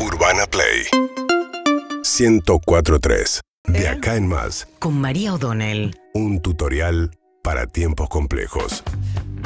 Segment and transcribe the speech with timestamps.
[0.00, 0.86] Urbana Play
[2.02, 3.40] 1043.
[3.64, 5.94] De acá en más, con María O'Donnell.
[6.14, 7.10] un tutorial
[7.42, 8.82] para tiempos complejos.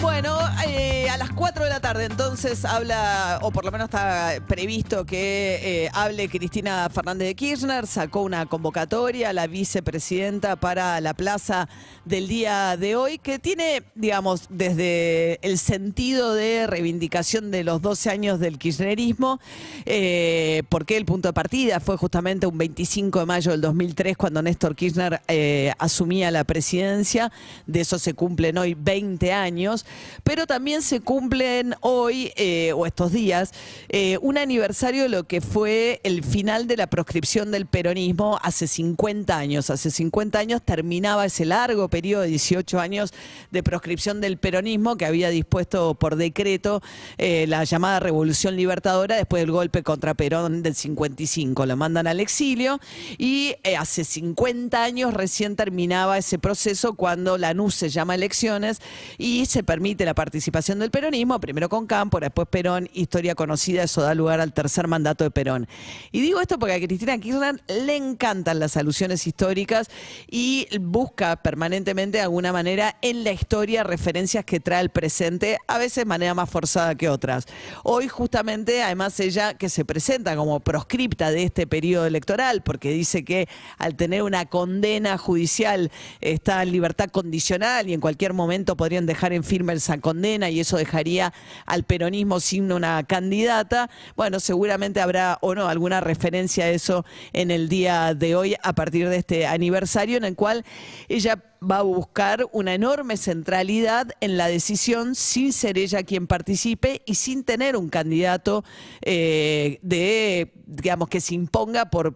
[0.01, 4.33] Bueno, eh, a las 4 de la tarde entonces habla, o por lo menos está
[4.49, 11.13] previsto que eh, hable Cristina Fernández de Kirchner, sacó una convocatoria, la vicepresidenta para la
[11.13, 11.69] plaza
[12.07, 18.09] del día de hoy, que tiene, digamos, desde el sentido de reivindicación de los 12
[18.09, 19.39] años del kirchnerismo,
[19.85, 24.41] eh, porque el punto de partida fue justamente un 25 de mayo del 2003 cuando
[24.41, 27.31] Néstor Kirchner eh, asumía la presidencia,
[27.67, 29.85] de eso se cumplen hoy 20 años,
[30.25, 33.53] pero también se cumplen hoy, eh, o estos días,
[33.89, 38.67] eh, un aniversario de lo que fue el final de la proscripción del peronismo hace
[38.67, 39.71] 50 años.
[39.71, 43.13] Hace 50 años terminaba ese largo periodo de 18 años
[43.51, 46.83] de proscripción del peronismo que había dispuesto por decreto
[47.17, 51.65] eh, la llamada Revolución Libertadora después del golpe contra Perón del 55.
[51.65, 52.81] Lo mandan al exilio
[53.17, 58.81] y hace 50 años recién terminaba ese proceso cuando la se llama elecciones
[59.19, 64.03] y se permite la participación del peronismo, primero con Campo, después Perón, historia conocida, eso
[64.03, 65.67] da lugar al tercer mandato de Perón.
[66.13, 69.89] Y digo esto porque a Cristina Kirchner le encantan las alusiones históricas
[70.31, 75.79] y busca permanentemente de alguna manera en la historia referencias que trae el presente, a
[75.79, 77.47] veces de manera más forzada que otras.
[77.83, 83.25] Hoy justamente, además ella que se presenta como proscripta de este periodo electoral, porque dice
[83.25, 83.49] que
[83.79, 89.33] al tener una condena judicial está en libertad condicional y en cualquier momento podrían dejar
[89.33, 91.33] en firme esa condena y eso dejaría
[91.67, 93.91] al peronismo sin una candidata.
[94.17, 98.73] Bueno, seguramente habrá o no alguna referencia a eso en el día de hoy a
[98.75, 100.65] partir de este aniversario en el cual
[101.09, 107.03] ella va a buscar una enorme centralidad en la decisión sin ser ella quien participe
[107.07, 108.65] y sin tener un candidato
[109.03, 112.15] eh, de, digamos, que se imponga por,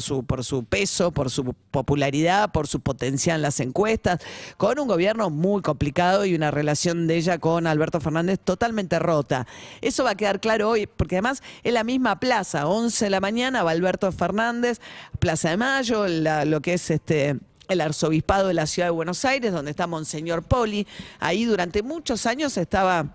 [0.00, 4.20] su, peso, por su popularidad, por su potencial en las encuestas,
[4.56, 9.46] con un gobierno muy complicado y una relación de ella con Alberto Fernández totalmente rota.
[9.80, 13.20] Eso va a quedar claro hoy, porque además es la misma plaza, 11 de la
[13.20, 14.80] mañana va Alberto Fernández,
[15.18, 17.38] Plaza de Mayo, lo que es este
[17.68, 20.86] el arzobispado de la ciudad de Buenos Aires, donde está Monseñor Poli.
[21.20, 23.06] Ahí durante muchos años estaba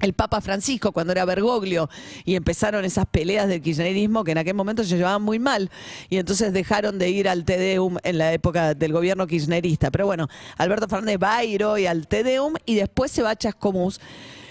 [0.00, 1.88] el Papa Francisco cuando era Bergoglio
[2.24, 5.70] y empezaron esas peleas del kirchnerismo que en aquel momento se llevaban muy mal
[6.10, 9.90] y entonces dejaron de ir al Tedeum en la época del gobierno kirchnerista.
[9.90, 10.28] Pero bueno,
[10.58, 14.00] Alberto Fernández va a ir hoy al Tedeum y después se va a Chascomús.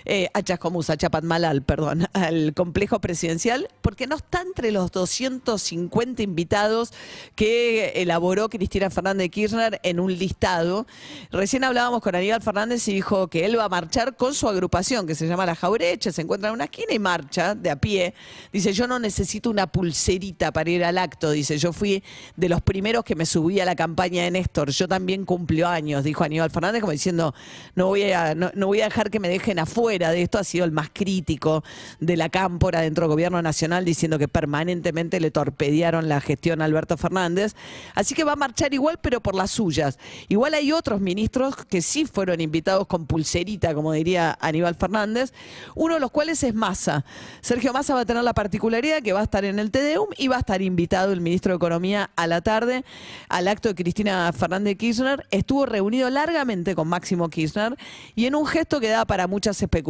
[0.06, 6.22] Eh, a Chascomús, a Chapadmalal, perdón, al complejo presidencial, porque no está entre los 250
[6.22, 6.91] invitados
[7.36, 10.88] que elaboró Cristina Fernández de Kirchner en un listado.
[11.31, 15.08] Recién hablábamos con Aníbal Fernández y dijo que él va a marchar con su agrupación,
[15.08, 18.13] que se llama La Jaurecha, se encuentra en una esquina y marcha de a pie.
[18.52, 21.31] Dice, yo no necesito una pulserita para ir al acto.
[21.31, 22.03] Dice, yo fui
[22.36, 24.72] de los primeros que me subí a la campaña de Néstor.
[24.72, 27.34] Yo también cumplió años, dijo Aníbal Fernández, como diciendo,
[27.75, 30.40] no voy a, no voy a dejar que me dejen afuera de esto.
[30.40, 31.64] Ha sido el más crítico
[32.00, 36.66] de la cámpora dentro del gobierno nacional, diciendo que permanentemente le torpedearon la gestión a
[36.66, 37.56] Alberto Fernández.
[37.96, 40.00] Así que va a marchar igual, pero por las suyas.
[40.30, 45.34] Igual hay otros ministros que sí fueron invitados con pulserita, como diría Aníbal Fernández,
[45.76, 47.06] uno de los cuales es Massa.
[47.42, 50.28] Sergio Massa va a tener la particularidad que va a estar en el TDUM y
[50.28, 52.84] va a estar invitado el ministro de Economía a la tarde
[53.30, 55.28] al acto de Cristina Fernández de Kirchner.
[55.31, 57.75] Estuvo reunido largamente con Máximo Kirchner
[58.16, 59.83] y en un gesto que da para muchas especulaciones,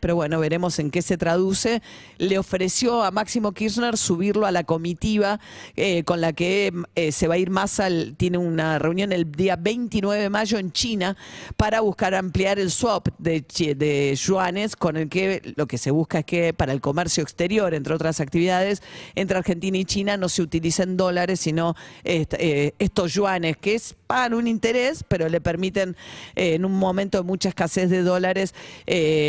[0.00, 1.80] pero bueno, veremos en qué se traduce,
[2.18, 5.40] le ofreció a Máximo Kirchner subirlo a la comitiva
[5.76, 9.30] eh, con la que eh, se va a ir Massa, el- tiene una reunión el
[9.30, 11.16] día 29 de mayo en China
[11.56, 16.24] para buscar ampliar el swap de, yuanes con el que lo que se busca es
[16.24, 18.82] que para el comercio exterior, entre otras actividades,
[19.14, 24.34] entre Argentina y China no se utilicen dólares, sino eh, estos yuanes que es pagan
[24.34, 25.94] un interés, pero le permiten
[26.34, 28.54] en un momento de mucha escasez de dólares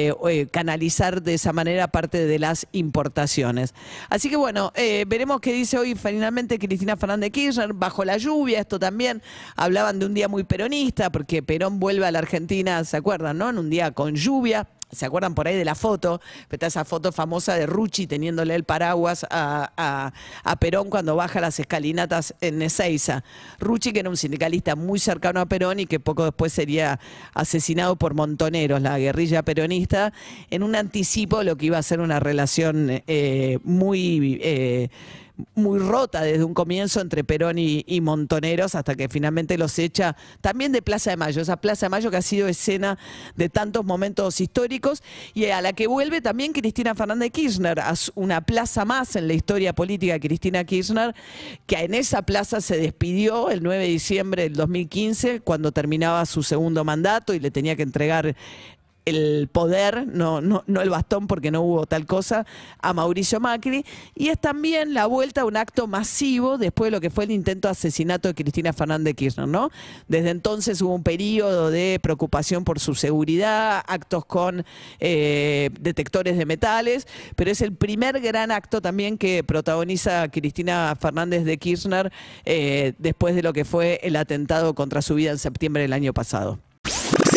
[0.07, 3.73] eh, canalizar de esa manera parte de las importaciones.
[4.09, 8.59] Así que bueno, eh, veremos qué dice hoy finalmente Cristina Fernández Kirchner, bajo la lluvia,
[8.59, 9.21] esto también,
[9.55, 13.49] hablaban de un día muy peronista, porque Perón vuelve a la Argentina, ¿se acuerdan, no?
[13.49, 14.67] En un día con lluvia.
[14.91, 16.19] ¿Se acuerdan por ahí de la foto?
[16.49, 20.11] Está esa foto famosa de Rucci teniéndole el paraguas a,
[20.59, 23.23] Perón cuando baja las escalinatas en Ezeiza.
[23.59, 26.99] Rucci, que era un sindicalista muy cercano a Perón y que poco después sería
[27.33, 30.11] asesinado por Montoneros, la guerrilla peronista,
[30.49, 34.39] en un anticipo de lo que iba a ser una relación eh, muy...
[34.41, 34.89] eh,
[35.55, 40.71] muy rota desde un comienzo entre Perón y, Montoneros hasta que finalmente los echa también
[40.71, 42.97] de Plaza de Mayo, esa Plaza de Mayo que ha sido escena
[43.35, 45.03] de tantos momentos históricos
[45.33, 49.33] y a la que vuelve también Cristina Fernández Kirchner, a una plaza más en la
[49.33, 51.13] historia política de Cristina Kirchner,
[51.67, 56.43] que en esa plaza se despidió el 9 de diciembre del 2015 cuando terminaba su
[56.43, 58.35] segundo mandato y le tenía que entregar
[59.09, 62.45] el poder, no, no, no el bastón porque no hubo tal cosa,
[62.79, 63.85] a Mauricio Macri.
[64.15, 67.31] Y es también la vuelta a un acto masivo después de lo que fue el
[67.31, 69.71] intento de asesinato de Cristina Fernández Kirchner, ¿no?
[70.07, 74.65] Desde entonces hubo un periodo de preocupación por su seguridad, actos con
[74.99, 81.43] eh, detectores de metales, pero es el primer gran acto también que protagoniza Cristina Fernández
[81.43, 82.11] de Kirchner
[82.45, 86.13] eh, después de lo que fue el atentado contra su vida en septiembre del año
[86.13, 86.59] pasado.